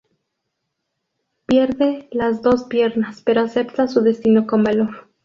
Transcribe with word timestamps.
Pierde 1.45 2.07
las 2.11 2.41
dos 2.41 2.63
piernas, 2.63 3.21
pero 3.23 3.41
acepta 3.41 3.87
su 3.87 4.01
destino 4.01 4.47
con 4.47 4.63
valor. 4.63 5.11